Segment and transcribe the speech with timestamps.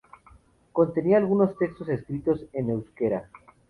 [0.71, 3.29] Contenía algunos textos escritos en euskera.